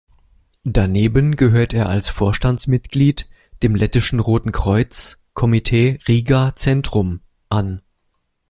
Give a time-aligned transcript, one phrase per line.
[0.63, 3.29] Daneben gehört er als Vorstandsmitglied
[3.61, 7.83] dem Lettischen Roten Kreuz, Komitee Riga-Zentrum an.